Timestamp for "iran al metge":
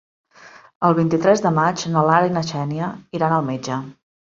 3.21-3.81